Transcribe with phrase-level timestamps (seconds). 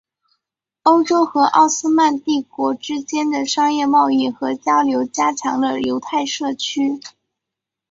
[0.81, 6.99] 欧洲和奥斯曼帝国之间的商业贸易和交流加强了犹太社区。